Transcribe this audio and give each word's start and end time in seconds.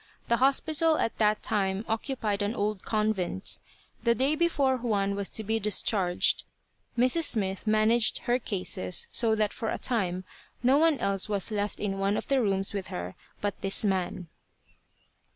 The 0.29 0.37
hospital 0.37 0.97
at 0.97 1.19
that 1.19 1.43
time 1.43 1.85
occupied 1.87 2.41
an 2.41 2.55
old 2.55 2.83
convent. 2.83 3.59
The 4.01 4.15
day 4.15 4.33
before 4.33 4.77
Juan 4.77 5.13
was 5.13 5.29
to 5.29 5.43
be 5.43 5.59
discharged, 5.59 6.43
Mrs. 6.97 7.25
Smith 7.25 7.67
managed 7.67 8.21
her 8.23 8.39
cases 8.39 9.07
so 9.11 9.35
that 9.35 9.53
for 9.53 9.69
a 9.69 9.77
time 9.77 10.23
no 10.63 10.79
one 10.79 10.97
else 10.97 11.29
was 11.29 11.51
left 11.51 11.79
in 11.79 11.99
one 11.99 12.17
of 12.17 12.29
the 12.29 12.41
rooms 12.41 12.73
with 12.73 12.87
her 12.87 13.13
but 13.41 13.61
this 13.61 13.85
man. 13.85 14.27